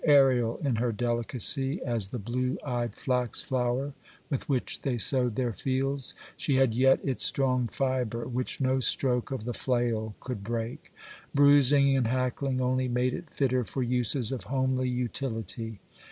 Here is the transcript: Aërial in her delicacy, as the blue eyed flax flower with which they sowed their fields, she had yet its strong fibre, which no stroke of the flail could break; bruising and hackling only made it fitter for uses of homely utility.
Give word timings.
Aërial 0.07 0.65
in 0.65 0.77
her 0.77 0.91
delicacy, 0.91 1.79
as 1.85 2.07
the 2.07 2.17
blue 2.17 2.57
eyed 2.65 2.95
flax 2.95 3.43
flower 3.43 3.93
with 4.31 4.49
which 4.49 4.81
they 4.81 4.97
sowed 4.97 5.35
their 5.35 5.53
fields, 5.53 6.15
she 6.35 6.55
had 6.55 6.73
yet 6.73 6.99
its 7.03 7.21
strong 7.23 7.67
fibre, 7.67 8.27
which 8.27 8.59
no 8.59 8.79
stroke 8.79 9.29
of 9.29 9.45
the 9.45 9.53
flail 9.53 10.15
could 10.19 10.43
break; 10.43 10.91
bruising 11.35 11.95
and 11.95 12.07
hackling 12.07 12.59
only 12.59 12.87
made 12.87 13.13
it 13.13 13.29
fitter 13.29 13.63
for 13.63 13.83
uses 13.83 14.31
of 14.31 14.45
homely 14.45 14.89
utility. 14.89 15.77